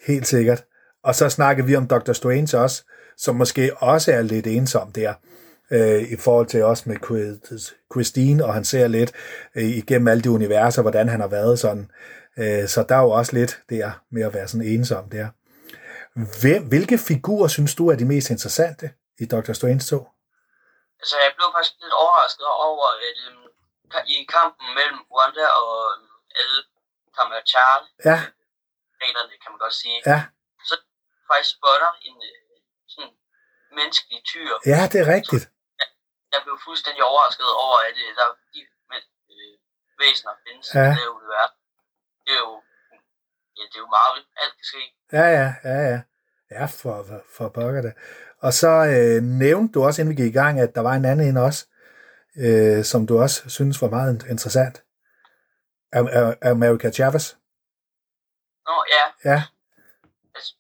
helt 0.08 0.28
sikkert. 0.28 0.66
Og 1.04 1.16
så 1.16 1.30
snakker 1.30 1.64
vi 1.64 1.76
om 1.76 1.88
Dr. 1.88 2.14
Strange 2.14 2.58
også, 2.58 2.84
som 3.18 3.36
måske 3.36 3.78
også 3.78 4.12
er 4.12 4.22
lidt 4.22 4.48
ensom 4.48 4.92
der, 4.92 5.14
øh, 5.72 6.02
i 6.12 6.18
forhold 6.18 6.48
til 6.48 6.64
også 6.64 6.84
med 6.86 6.98
Christine, 7.94 8.46
og 8.46 8.54
han 8.54 8.66
ser 8.66 8.88
lidt 8.88 9.12
øh, 9.56 9.64
igennem 9.64 10.08
alle 10.08 10.24
de 10.24 10.32
universer, 10.32 10.82
hvordan 10.82 11.10
han 11.10 11.20
har 11.20 11.28
været 11.28 11.60
sådan. 11.60 11.92
Øh, 12.38 12.68
så 12.68 12.86
der 12.90 12.96
er 12.96 13.02
jo 13.02 13.10
også 13.10 13.34
lidt 13.34 13.60
der 13.70 13.92
med 14.12 14.24
at 14.24 14.34
være 14.34 14.48
sådan 14.48 14.68
ensom 14.68 15.10
der. 15.10 15.28
Hvem, 16.42 16.68
hvilke 16.68 16.98
figurer 16.98 17.48
synes 17.48 17.76
du 17.76 17.88
er 17.90 17.96
de 17.96 18.06
mest 18.06 18.30
interessante? 18.30 18.90
i 19.24 19.26
Dr. 19.34 19.54
Strange 19.60 19.84
2? 19.94 19.98
Altså, 21.02 21.16
jeg 21.24 21.32
blev 21.38 21.48
faktisk 21.56 21.76
lidt 21.84 21.96
overrasket 22.04 22.48
over, 22.68 22.86
at 23.10 23.18
um, 23.28 23.42
i 24.16 24.18
kampen 24.36 24.68
mellem 24.78 25.00
Wanda 25.16 25.46
og 25.62 25.74
alle 26.40 26.60
Charles, 27.54 27.90
ja. 28.10 28.18
reglerne, 29.04 29.34
kan 29.42 29.50
man 29.54 29.60
godt 29.66 29.78
sige, 29.84 29.98
ja. 30.12 30.20
så 30.70 30.76
faktisk 31.30 31.52
spotter 31.58 31.92
en 32.08 32.18
øh, 32.32 32.56
sådan 32.94 33.14
menneskelig 33.78 34.22
tyr. 34.32 34.52
Ja, 34.74 34.82
det 34.92 35.00
er 35.04 35.08
rigtigt. 35.18 35.46
Jeg, 36.32 36.40
blev 36.46 36.56
fuldstændig 36.68 37.04
overrasket 37.12 37.50
over, 37.64 37.78
at 37.90 37.96
øh, 38.06 38.12
der 38.18 38.28
de 38.54 38.62
øh, 39.34 39.54
væsener 40.02 40.34
findes 40.46 40.68
ja. 40.76 40.90
i 40.92 40.96
det 41.00 41.08
univers. 41.18 41.54
Det 42.26 42.34
er 42.40 42.44
jo 42.48 42.54
ja, 43.58 43.64
det 43.70 43.76
er 43.80 43.84
jo 43.86 43.90
Marvel. 43.96 44.24
Alt 44.42 44.54
kan 44.60 44.66
ske. 44.72 44.84
Ja, 45.18 45.26
ja, 45.40 45.48
ja, 45.70 45.78
ja. 45.92 46.00
Ja, 46.56 46.66
for, 46.66 46.96
for, 47.08 47.20
for 47.36 47.50
pokker 47.50 47.82
det. 47.82 47.94
Og 48.46 48.54
så 48.54 48.72
øh, 48.94 49.24
nævnte 49.24 49.74
du 49.74 49.84
også, 49.86 50.02
inden 50.02 50.18
vi 50.18 50.22
gik 50.22 50.34
i 50.34 50.40
gang, 50.42 50.60
at 50.60 50.76
der 50.76 50.82
var 50.82 50.94
en 50.96 51.06
anden 51.06 51.28
en 51.28 51.38
også, 51.38 51.62
øh, 52.44 52.84
som 52.92 53.08
du 53.08 53.14
også 53.24 53.50
synes 53.50 53.82
var 53.82 53.90
meget 53.90 54.12
interessant. 54.34 54.76
America 56.54 56.88
Chavez. 56.98 57.26
Nå, 58.68 58.76
ja. 58.96 59.06
Ja. 59.32 59.40
Altså, 60.36 60.52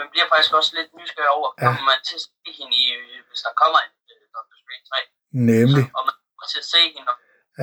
man 0.00 0.06
bliver 0.12 0.26
faktisk 0.32 0.54
også 0.60 0.70
lidt 0.78 0.90
nysgerrig 0.98 1.30
over, 1.38 1.48
ja. 1.60 1.66
kommer 1.66 1.84
man 1.92 2.00
til 2.08 2.16
at 2.20 2.24
se 2.26 2.50
hende 2.58 2.74
i, 2.82 2.84
hvis 3.28 3.40
der 3.46 3.52
kommer 3.62 3.78
en 3.86 3.92
uh, 4.12 4.24
Doctor 4.36 4.56
Strange 4.62 4.62
3. 4.62 4.73
Nemlig. 5.52 5.84
Så, 5.86 5.96
og 5.98 6.02
man 6.08 6.16
kommer 6.28 6.46
til 6.52 6.60
at 6.64 6.68
se 6.74 6.80
hende, 6.96 7.12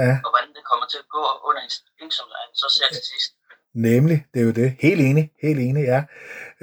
ja. 0.02 0.12
og 0.26 0.30
hvordan 0.34 0.52
det 0.58 0.64
kommer 0.72 0.86
til 0.92 1.00
at 1.04 1.08
gå 1.16 1.24
under 1.48 1.62
hendes 2.00 2.16
som 2.18 2.28
han 2.40 2.50
så 2.62 2.68
ser 2.78 2.88
til 2.98 3.06
sidst. 3.14 3.32
Nemlig, 3.74 4.26
det 4.34 4.40
er 4.42 4.46
jo 4.46 4.52
det. 4.52 4.70
Helt 4.80 5.02
enig, 5.02 5.32
helt 5.42 5.60
enig, 5.60 5.84
ja. 5.94 6.02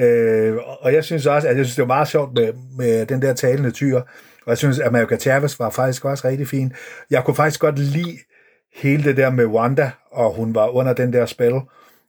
Øh, 0.04 0.56
og 0.84 0.92
jeg 0.92 1.04
synes 1.04 1.26
også, 1.26 1.48
at 1.48 1.56
jeg 1.56 1.64
synes, 1.64 1.76
det 1.76 1.82
var 1.82 1.94
meget 1.96 2.08
sjovt 2.08 2.32
med, 2.32 2.52
med 2.80 3.06
den 3.06 3.22
der 3.22 3.34
talende 3.34 3.70
tyr, 3.70 3.96
og 4.44 4.50
jeg 4.52 4.58
synes, 4.58 4.78
at 4.78 4.86
America 4.86 5.16
Chavez 5.16 5.58
var 5.58 5.70
faktisk 5.70 6.04
også 6.04 6.28
rigtig 6.28 6.48
fin. 6.48 6.72
Jeg 7.10 7.24
kunne 7.24 7.36
faktisk 7.36 7.60
godt 7.60 7.78
lide 7.78 8.18
hele 8.74 9.04
det 9.04 9.16
der 9.16 9.30
med 9.30 9.46
Wanda, 9.46 9.90
og 10.12 10.34
hun 10.34 10.54
var 10.54 10.68
under 10.68 10.92
den 10.92 11.12
der 11.12 11.26
spil 11.26 11.52
øh, 11.54 11.60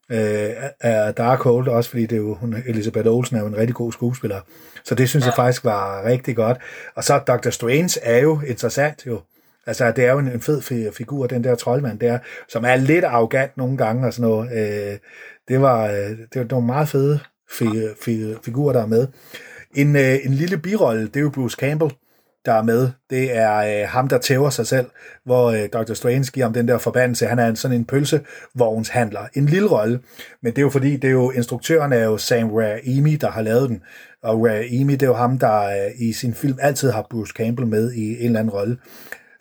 af 0.10 1.14
Darkhold, 1.16 1.68
også 1.68 1.90
fordi 1.90 2.06
det 2.06 2.16
er 2.16 2.20
jo, 2.20 2.34
hun, 2.34 2.56
Elisabeth 2.68 3.08
Olsen 3.08 3.36
er 3.36 3.42
jo 3.42 3.48
en 3.48 3.58
rigtig 3.58 3.76
god 3.76 3.92
skuespiller. 3.92 4.40
Så 4.84 4.96
det 4.96 5.10
synes 5.10 5.26
ja. 5.26 5.30
jeg 5.30 5.36
faktisk 5.36 5.64
var 5.64 6.06
rigtig 6.06 6.36
godt. 6.36 6.58
Og 6.96 7.04
så 7.04 7.18
Dr. 7.18 7.50
Strange 7.50 8.00
er 8.04 8.20
jo 8.20 8.42
interessant 8.48 9.06
jo. 9.08 9.22
Altså, 9.66 9.92
det 9.92 10.06
er 10.06 10.12
jo 10.12 10.20
en, 10.20 10.28
en 10.28 10.42
fed 10.42 10.92
figur, 10.92 11.28
den 11.28 11.44
der 11.44 11.56
troldmand 11.56 12.00
der, 12.00 12.20
som 12.48 12.66
er 12.66 12.76
lidt 12.76 13.06
arrogant 13.06 13.58
nogle 13.58 13.78
gange 13.78 14.08
og 14.08 14.14
sådan 14.14 14.30
noget. 14.30 14.52
Øh, 14.52 14.98
det, 15.48 15.62
var, 15.62 15.86
øh, 15.86 16.18
det 16.34 16.36
var 16.36 16.46
nogle 16.52 16.66
meget 16.66 16.90
fede 16.90 17.20
fi, 17.52 17.66
fi, 18.04 18.36
figurer, 18.44 18.74
der 18.74 18.82
er 18.82 18.88
med. 18.88 19.08
En, 19.76 19.96
øh, 19.96 20.18
en 20.26 20.34
lille 20.34 20.58
birolle, 20.58 21.08
det 21.08 21.16
er 21.16 21.22
jo 21.22 21.30
Bruce 21.30 21.58
Campbell, 21.60 21.92
der 22.46 22.54
er 22.54 22.64
med, 22.64 22.90
det 23.10 23.38
er 23.38 23.56
øh, 23.56 23.90
ham, 23.90 24.08
der 24.08 24.18
tæver 24.18 24.50
sig 24.50 24.68
selv, 24.68 24.86
hvor 25.26 25.52
øh, 25.52 25.70
Dr. 25.74 25.94
Strange 25.94 26.32
giver 26.34 26.46
ham 26.46 26.54
den 26.54 26.68
der 26.68 26.78
forbandelse. 26.78 27.26
Han 27.26 27.40
er 27.40 27.48
en, 27.48 27.56
sådan 27.56 27.78
en 27.78 27.86
pølsevognshandler. 27.86 29.22
En 29.34 29.46
lille 29.46 29.70
rolle, 29.70 30.00
men 30.44 30.52
det 30.52 30.58
er 30.58 30.62
jo 30.62 30.70
fordi, 30.70 30.98
det 30.98 31.08
er 31.08 31.12
jo 31.12 31.32
instruktøren 31.32 31.94
er 31.94 32.04
jo 32.04 32.18
Sam 32.18 32.52
Raimi, 32.52 33.16
der 33.16 33.32
har 33.32 33.42
lavet 33.42 33.70
den. 33.70 33.82
Og 34.24 34.46
Raimi, 34.46 34.94
det 34.94 35.04
er 35.04 35.08
jo 35.08 35.14
ham, 35.14 35.40
der 35.40 35.62
øh, 35.62 35.92
i 36.00 36.14
sin 36.14 36.34
film 36.34 36.58
altid 36.62 36.92
har 36.92 37.08
Bruce 37.10 37.34
Campbell 37.36 37.68
med 37.68 37.94
i 37.94 38.20
en 38.20 38.26
eller 38.26 38.40
anden 38.40 38.54
rolle. 38.54 38.78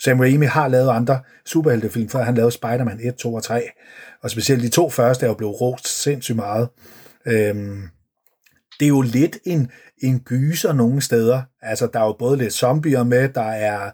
Sam 0.00 0.21
Raimi 0.21 0.47
har 0.47 0.69
lavet 0.69 0.90
andre 0.90 1.21
superheltefilm, 1.47 2.09
før 2.09 2.23
han 2.23 2.35
lavede 2.35 2.52
Spider-Man 2.52 3.00
1, 3.02 3.14
2 3.14 3.35
og 3.35 3.43
3. 3.43 3.62
Og 4.23 4.31
specielt 4.31 4.62
de 4.62 4.69
to 4.69 4.90
første 4.90 5.26
er 5.26 5.31
jo 5.31 5.35
blevet 5.35 5.61
rost 5.61 6.02
sindssygt 6.02 6.37
meget. 6.37 6.69
Øhm, 7.26 7.83
det 8.80 8.87
er 8.87 8.88
jo 8.88 9.00
lidt 9.00 9.38
en, 9.44 9.73
en 9.99 10.20
gyser 10.20 10.73
nogle 10.73 11.00
steder. 11.00 11.42
Altså, 11.62 11.87
der 11.87 12.00
er 12.00 12.04
jo 12.04 12.16
både 12.18 12.37
lidt 12.37 12.52
zombier 12.52 13.02
med, 13.02 13.28
der 13.28 13.50
er 13.50 13.90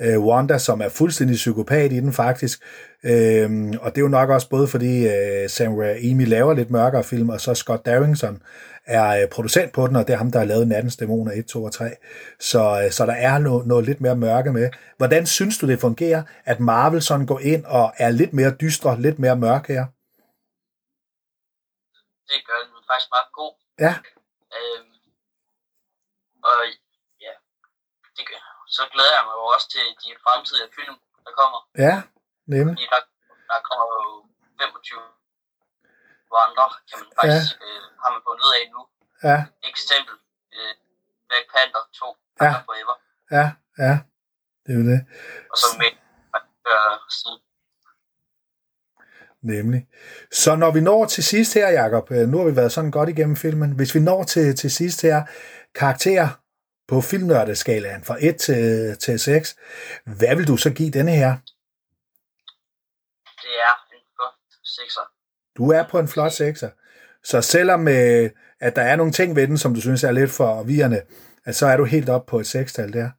øh, 0.00 0.18
Wanda, 0.20 0.58
som 0.58 0.80
er 0.80 0.88
fuldstændig 0.88 1.36
psykopat 1.36 1.92
i 1.92 2.00
den 2.00 2.12
faktisk. 2.12 2.62
Øhm, 3.04 3.74
og 3.80 3.90
det 3.90 3.98
er 3.98 4.02
jo 4.02 4.08
nok 4.08 4.30
også 4.30 4.48
både 4.48 4.68
fordi 4.68 5.06
øh, 5.08 5.48
Sam 5.48 5.74
Raimi 5.74 6.24
laver 6.24 6.54
lidt 6.54 6.70
mørkere 6.70 7.04
film, 7.04 7.28
og 7.28 7.40
så 7.40 7.54
Scott 7.54 7.86
Derrington 7.86 8.42
er 8.86 9.22
øh, 9.22 9.28
producent 9.28 9.72
på 9.72 9.86
den, 9.86 9.96
og 9.96 10.06
det 10.06 10.12
er 10.12 10.16
ham, 10.16 10.30
der 10.30 10.38
har 10.38 10.46
lavet 10.46 10.68
Nattens 10.68 10.96
Dæmoner 10.96 11.32
1, 11.32 11.46
2 11.46 11.64
og 11.64 11.72
3. 11.72 11.90
Så, 12.40 12.82
øh, 12.84 12.90
så 12.90 13.06
der 13.06 13.12
er 13.12 13.38
noget, 13.38 13.66
noget 13.66 13.86
lidt 13.86 14.00
mere 14.00 14.16
mørke 14.16 14.52
med. 14.52 14.70
Hvordan 14.96 15.26
synes 15.26 15.58
du, 15.58 15.66
det 15.66 15.80
fungerer, 15.80 16.22
at 16.44 16.60
Marvel 16.60 17.02
sådan 17.02 17.26
går 17.26 17.40
ind 17.40 17.64
og 17.64 17.92
er 17.98 18.10
lidt 18.10 18.32
mere 18.32 18.50
dystre, 18.60 19.00
lidt 19.00 19.18
mere 19.18 19.36
mørke 19.36 19.72
her? 19.72 19.86
Det 22.30 22.40
gør 22.46 22.58
den 22.64 22.84
faktisk 22.90 23.10
meget 23.14 23.30
god. 23.32 23.52
Ja. 23.80 23.94
Øhm, 24.58 24.94
og 26.48 26.58
ja, 27.24 27.32
det, 28.16 28.24
så 28.76 28.82
glæder 28.92 29.14
jeg 29.18 29.24
mig 29.28 29.34
jo 29.40 29.44
også 29.54 29.66
til 29.74 29.84
de 30.02 30.08
fremtidige 30.24 30.70
film, 30.78 30.96
der 31.24 31.32
kommer. 31.40 31.60
Ja, 31.86 31.94
nemlig. 32.52 32.74
Fordi 32.74 32.86
der, 32.94 33.00
der 33.50 33.58
kommer 33.68 33.86
jo 33.96 34.10
25 34.60 35.00
andre, 36.46 36.66
kan 36.88 36.96
man 37.00 37.08
faktisk, 37.18 37.52
ja. 37.60 37.66
øh, 37.66 37.82
har 38.02 38.10
man 38.14 38.20
fundet 38.26 38.42
ud 38.46 38.52
af 38.58 38.64
nu. 38.74 38.80
Ja. 39.28 39.38
Eksempel, 39.70 40.16
øh, 40.56 40.74
Black 41.28 41.46
Panther 41.52 41.84
2, 42.00 42.16
ja. 42.44 42.52
Forever. 42.68 42.94
Ja, 43.36 43.46
ja, 43.84 43.92
det 44.62 44.70
er 44.74 44.78
jo 44.80 44.84
det. 44.92 45.00
Og 45.52 45.56
så 45.62 45.66
med, 45.80 45.90
øh, 46.70 46.94
Nemlig. 49.44 49.86
Så 50.32 50.56
når 50.56 50.70
vi 50.70 50.80
når 50.80 51.04
til 51.06 51.24
sidst 51.24 51.54
her, 51.54 51.68
Jacob, 51.68 52.10
øh, 52.10 52.28
nu 52.28 52.38
har 52.38 52.44
vi 52.44 52.56
været 52.56 52.72
sådan 52.72 52.90
godt 52.90 53.08
igennem 53.08 53.36
filmen, 53.36 53.70
hvis 53.72 53.94
vi 53.94 54.00
når 54.00 54.22
til, 54.22 54.56
til 54.56 54.70
sidst 54.70 55.02
her, 55.02 55.22
karakter 55.74 56.28
på 56.88 57.00
filmnørdeskalaen 57.00 58.04
fra 58.04 58.16
1 58.20 58.36
til, 58.36 58.96
til 58.98 59.18
6, 59.18 59.56
hvad 60.04 60.36
vil 60.36 60.46
du 60.46 60.56
så 60.56 60.70
give 60.70 60.90
denne 60.90 61.10
her? 61.10 61.36
Det 63.42 63.54
er 63.66 63.74
en 63.92 64.02
flot 64.16 64.34
6'er. 64.64 65.06
Du 65.56 65.70
er 65.70 65.88
på 65.90 65.98
en 65.98 66.08
flot 66.08 66.32
6'er. 66.32 67.20
Så 67.24 67.40
selvom 67.40 67.88
øh, 67.88 68.30
at 68.60 68.76
der 68.76 68.82
er 68.82 68.96
nogle 68.96 69.12
ting 69.12 69.36
ved 69.36 69.46
den, 69.46 69.58
som 69.58 69.74
du 69.74 69.80
synes 69.80 70.04
er 70.04 70.10
lidt 70.10 70.30
for 70.30 70.62
virrende, 70.62 71.02
at 71.44 71.56
så 71.56 71.66
er 71.66 71.76
du 71.76 71.84
helt 71.84 72.08
op 72.08 72.26
på 72.26 72.40
et 72.40 72.54
6-tal 72.54 72.92
der. 72.92 73.10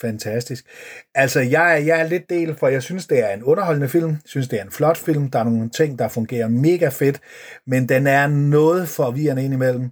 Fantastisk. 0.00 0.64
Altså, 1.14 1.40
jeg, 1.40 1.82
jeg 1.86 2.00
er 2.00 2.08
lidt 2.08 2.30
del, 2.30 2.56
for 2.56 2.68
jeg 2.68 2.82
synes, 2.82 3.06
det 3.06 3.24
er 3.24 3.34
en 3.34 3.42
underholdende 3.42 3.88
film. 3.88 4.10
Jeg 4.10 4.18
synes, 4.24 4.48
det 4.48 4.58
er 4.60 4.64
en 4.64 4.70
flot 4.70 4.96
film. 4.96 5.30
Der 5.30 5.38
er 5.38 5.44
nogle 5.44 5.70
ting, 5.70 5.98
der 5.98 6.08
fungerer 6.08 6.48
mega 6.48 6.88
fedt, 6.88 7.20
men 7.66 7.88
den 7.88 8.06
er 8.06 8.26
noget 8.26 8.88
forvirrende 8.88 9.44
indimellem. 9.44 9.90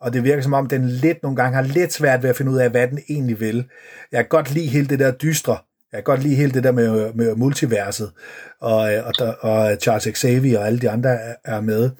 Og 0.00 0.12
det 0.12 0.24
virker 0.24 0.42
som 0.42 0.52
om, 0.52 0.66
den 0.66 0.88
lidt 0.88 1.22
nogle 1.22 1.36
gange 1.36 1.54
har 1.54 1.62
lidt 1.62 1.92
svært 1.92 2.22
ved 2.22 2.30
at 2.30 2.36
finde 2.36 2.52
ud 2.52 2.58
af, 2.58 2.70
hvad 2.70 2.88
den 2.88 2.98
egentlig 3.08 3.40
vil. 3.40 3.64
Jeg 4.12 4.18
kan 4.18 4.28
godt 4.28 4.54
lide 4.54 4.66
hele 4.66 4.86
det 4.86 4.98
der 4.98 5.10
dystre. 5.10 5.58
Jeg 5.92 5.98
kan 5.98 6.04
godt 6.04 6.22
lide 6.22 6.34
hele 6.34 6.52
det 6.52 6.64
der 6.64 6.72
med, 6.72 7.12
med 7.12 7.34
multiverset, 7.34 8.12
og, 8.60 8.90
og, 9.20 9.36
og 9.40 9.76
Charles 9.80 10.18
Xavier 10.18 10.58
og 10.58 10.66
alle 10.66 10.78
de 10.78 10.90
andre 10.90 11.18
er 11.44 11.60
med. 11.60 11.90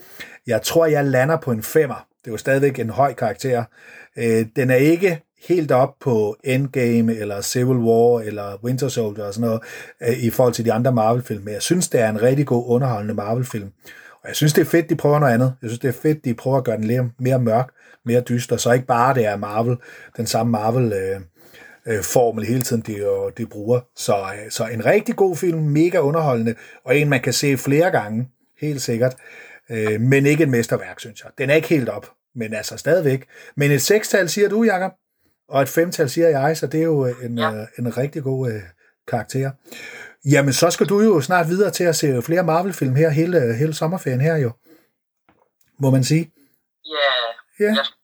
Jeg 0.46 0.62
tror, 0.62 0.86
jeg 0.86 1.04
lander 1.04 1.36
på 1.36 1.50
en 1.52 1.62
femmer. 1.62 2.06
Det 2.24 2.30
er 2.30 2.32
jo 2.32 2.36
stadigvæk 2.36 2.78
en 2.78 2.90
høj 2.90 3.14
karakter. 3.14 3.64
Øh, 4.16 4.46
den 4.56 4.70
er 4.70 4.74
ikke 4.74 5.27
helt 5.46 5.72
op 5.72 5.94
på 6.00 6.36
Endgame, 6.44 7.14
eller 7.14 7.40
Civil 7.40 7.76
War, 7.76 8.20
eller 8.20 8.64
Winter 8.64 8.88
Soldier 8.88 9.24
og 9.24 9.34
sådan 9.34 9.46
noget, 9.48 9.62
øh, 10.02 10.24
i 10.24 10.30
forhold 10.30 10.54
til 10.54 10.64
de 10.64 10.72
andre 10.72 10.92
Marvel-film. 10.92 11.44
Men 11.44 11.54
jeg 11.54 11.62
synes, 11.62 11.88
det 11.88 12.00
er 12.00 12.08
en 12.08 12.22
rigtig 12.22 12.46
god, 12.46 12.64
underholdende 12.66 13.14
Marvel-film. 13.14 13.72
Og 14.22 14.28
jeg 14.28 14.36
synes, 14.36 14.52
det 14.52 14.60
er 14.60 14.66
fedt, 14.66 14.90
de 14.90 14.96
prøver 14.96 15.18
noget 15.18 15.34
andet. 15.34 15.54
Jeg 15.62 15.70
synes, 15.70 15.80
det 15.80 15.88
er 15.88 16.00
fedt, 16.02 16.24
de 16.24 16.34
prøver 16.34 16.56
at 16.56 16.64
gøre 16.64 16.76
den 16.76 16.84
lidt 16.84 17.02
mere 17.20 17.38
mørk, 17.38 17.70
mere 18.04 18.20
dyster, 18.20 18.56
så 18.56 18.72
ikke 18.72 18.86
bare 18.86 19.14
det 19.14 19.26
er 19.26 19.36
Marvel, 19.36 19.76
den 20.16 20.26
samme 20.26 20.52
Marvel 20.52 20.92
øh, 20.92 21.20
øh, 21.86 22.02
formel 22.02 22.46
hele 22.46 22.62
tiden, 22.62 22.82
de, 22.86 22.96
øh, 22.96 23.32
de 23.38 23.46
bruger. 23.46 23.80
Så, 23.96 24.16
øh, 24.16 24.50
så 24.50 24.66
en 24.66 24.86
rigtig 24.86 25.16
god 25.16 25.36
film, 25.36 25.58
mega 25.58 25.98
underholdende, 25.98 26.54
og 26.84 26.96
en, 26.96 27.08
man 27.08 27.20
kan 27.20 27.32
se 27.32 27.56
flere 27.56 27.90
gange, 27.90 28.28
helt 28.60 28.82
sikkert. 28.82 29.16
Øh, 29.70 30.00
men 30.00 30.26
ikke 30.26 30.42
et 30.42 30.48
mesterværk, 30.48 31.00
synes 31.00 31.22
jeg. 31.24 31.30
Den 31.38 31.50
er 31.50 31.54
ikke 31.54 31.68
helt 31.68 31.88
op, 31.88 32.10
men 32.34 32.54
altså 32.54 32.76
stadigvæk. 32.76 33.24
Men 33.56 33.70
et 33.70 33.82
sekstal, 33.82 34.28
siger 34.28 34.48
du, 34.48 34.62
Jacob? 34.62 34.92
Og 35.48 35.62
et 35.62 35.68
femtal 35.68 36.10
siger 36.10 36.28
jeg, 36.28 36.56
så 36.56 36.66
det 36.66 36.80
er 36.80 36.84
jo 36.84 37.04
en, 37.04 37.38
ja. 37.38 37.50
uh, 37.50 37.66
en 37.78 37.96
rigtig 37.96 38.22
god 38.22 38.48
uh, 38.48 38.62
karakter. 39.06 39.50
Jamen, 40.24 40.52
så 40.52 40.70
skal 40.70 40.86
du 40.86 41.00
jo 41.00 41.20
snart 41.20 41.48
videre 41.48 41.70
til 41.70 41.84
at 41.84 41.96
se 41.96 42.22
flere 42.22 42.44
Marvel-film 42.44 42.94
her, 42.94 43.10
hele, 43.10 43.54
hele 43.54 43.74
sommerferien 43.74 44.20
her 44.20 44.36
jo. 44.36 44.50
Må 45.78 45.90
man 45.90 46.04
sige. 46.04 46.32
Ja, 46.84 47.10
ja. 47.64 47.72
jeg 47.78 47.86
skal 47.86 47.98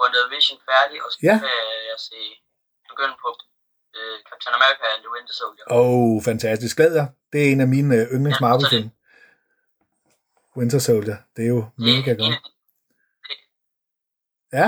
Wonder 0.00 0.34
Vision 0.34 0.58
færdig, 0.70 0.96
og 1.04 1.08
så 1.12 1.18
ja. 1.22 1.36
kan 1.38 1.56
jeg 1.90 1.98
se, 2.08 2.20
begynde 2.90 3.16
på 3.24 3.28
uh, 3.98 4.18
Captain 4.28 4.54
America 4.58 4.84
and 4.94 5.02
the 5.04 5.10
Winter 5.14 5.34
Soldier. 5.40 5.64
Åh, 5.70 6.16
oh, 6.16 6.22
fantastisk. 6.22 6.76
Glæd 6.76 6.92
jer. 6.94 7.06
Det 7.32 7.38
er 7.46 7.52
en 7.52 7.60
af 7.60 7.68
mine 7.68 7.94
uh, 7.96 8.14
yndlings 8.14 8.40
ja, 8.40 8.46
Marvel-film. 8.46 8.90
Winter 10.58 10.78
Soldier. 10.78 11.16
Det 11.36 11.42
er 11.44 11.48
jo 11.48 11.62
mega 11.78 12.12
godt. 12.22 12.36
Ja, 14.52 14.66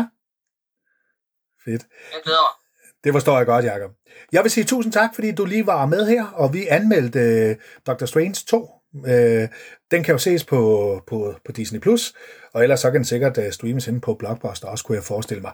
Fedt. 1.64 1.82
Jeg 2.12 2.20
glæder 2.24 2.38
mig. 2.38 2.62
Det 3.04 3.12
forstår 3.12 3.36
jeg 3.36 3.46
godt, 3.46 3.64
Jacob. 3.64 3.90
Jeg 4.32 4.42
vil 4.42 4.50
sige 4.50 4.64
tusind 4.64 4.92
tak, 4.92 5.14
fordi 5.14 5.32
du 5.32 5.44
lige 5.44 5.66
var 5.66 5.86
med 5.86 6.06
her, 6.06 6.26
og 6.26 6.54
vi 6.54 6.66
anmeldte 6.66 7.50
uh, 7.50 7.94
Dr. 7.94 8.04
Strange 8.04 8.34
2. 8.46 8.70
Uh, 8.94 9.04
den 9.90 10.04
kan 10.04 10.12
jo 10.12 10.18
ses 10.18 10.44
på, 10.44 11.02
på, 11.06 11.34
på 11.44 11.52
Disney+, 11.52 11.80
Plus, 11.80 12.14
og 12.52 12.62
ellers 12.62 12.80
så 12.80 12.90
kan 12.90 12.98
den 12.98 13.04
sikkert 13.04 13.38
uh, 13.38 13.44
streames 13.50 13.88
inde 13.88 14.00
på 14.00 14.14
Blockbuster 14.14 14.68
også, 14.68 14.84
kunne 14.84 14.96
jeg 14.96 15.04
forestille 15.04 15.40
mig. 15.40 15.52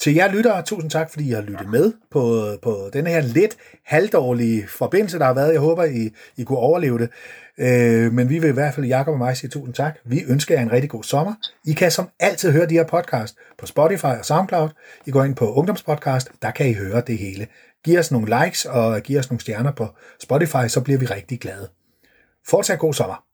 Til 0.00 0.14
jer 0.14 0.32
lyttere, 0.32 0.62
tusind 0.62 0.90
tak, 0.90 1.10
fordi 1.10 1.28
I 1.28 1.32
har 1.32 1.42
lyttet 1.42 1.70
med 1.70 1.92
på, 2.10 2.50
på 2.62 2.90
denne 2.92 3.10
her 3.10 3.20
lidt 3.20 3.56
halvdårlige 3.84 4.68
forbindelse, 4.68 5.18
der 5.18 5.24
har 5.24 5.34
været. 5.34 5.52
Jeg 5.52 5.60
håber, 5.60 5.84
I, 5.84 6.10
I 6.36 6.44
kunne 6.44 6.58
overleve 6.58 6.98
det. 6.98 7.10
Øh, 7.58 8.12
men 8.12 8.28
vi 8.28 8.38
vil 8.38 8.50
i 8.50 8.52
hvert 8.52 8.74
fald, 8.74 8.86
Jakob 8.86 9.12
og 9.12 9.18
mig, 9.18 9.36
sige 9.36 9.50
tusind 9.50 9.74
tak. 9.74 9.98
Vi 10.04 10.22
ønsker 10.28 10.54
jer 10.54 10.62
en 10.62 10.72
rigtig 10.72 10.90
god 10.90 11.04
sommer. 11.04 11.34
I 11.64 11.72
kan 11.72 11.90
som 11.90 12.08
altid 12.20 12.52
høre 12.52 12.66
de 12.66 12.74
her 12.74 12.84
podcast 12.84 13.36
på 13.58 13.66
Spotify 13.66 14.04
og 14.04 14.24
SoundCloud. 14.24 14.68
I 15.06 15.10
går 15.10 15.24
ind 15.24 15.34
på 15.34 15.54
Ungdomspodcast, 15.54 16.28
der 16.42 16.50
kan 16.50 16.68
I 16.68 16.72
høre 16.72 17.02
det 17.06 17.18
hele. 17.18 17.46
Giv 17.84 17.98
os 17.98 18.12
nogle 18.12 18.42
likes 18.42 18.64
og 18.64 19.00
giv 19.00 19.18
os 19.18 19.30
nogle 19.30 19.40
stjerner 19.40 19.72
på 19.72 19.86
Spotify, 20.22 20.68
så 20.68 20.80
bliver 20.80 20.98
vi 20.98 21.06
rigtig 21.06 21.40
glade. 21.40 21.68
Fortsat 22.48 22.78
god 22.78 22.94
sommer. 22.94 23.25